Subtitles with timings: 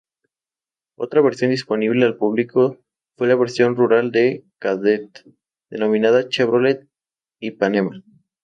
[0.97, 2.79] Otra versión disponible al público
[3.15, 5.23] fue la versión rural del Kadett,
[5.69, 6.87] denominada Chevrolet
[7.39, 8.01] Ipanema.